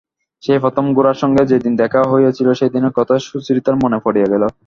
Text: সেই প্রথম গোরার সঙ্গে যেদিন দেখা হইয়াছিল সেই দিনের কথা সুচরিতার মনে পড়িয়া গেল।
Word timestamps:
সেই 0.43 0.59
প্রথম 0.63 0.85
গোরার 0.95 1.17
সঙ্গে 1.21 1.43
যেদিন 1.51 1.73
দেখা 1.81 2.01
হইয়াছিল 2.11 2.47
সেই 2.59 2.71
দিনের 2.75 2.93
কথা 2.97 3.15
সুচরিতার 3.21 3.75
মনে 3.83 3.97
পড়িয়া 4.05 4.27
গেল। 4.33 4.43